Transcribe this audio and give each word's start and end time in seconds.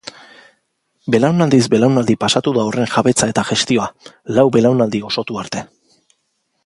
Belaunaldiz 1.15 1.59
belaunaldi 1.73 2.15
pasatu 2.25 2.53
da 2.55 2.65
horren 2.69 2.89
jabetza 2.95 3.29
eta 3.35 3.45
gestioa, 3.51 3.87
lau 4.39 4.47
belaunaldi 4.57 5.03
osotu 5.11 5.39
arte. 5.45 5.67